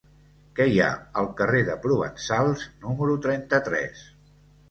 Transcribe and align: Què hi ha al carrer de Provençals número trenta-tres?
Què 0.59 0.65
hi 0.69 0.79
ha 0.83 0.87
al 1.21 1.27
carrer 1.41 1.59
de 1.67 1.75
Provençals 1.83 2.65
número 2.85 3.19
trenta-tres? 3.27 4.05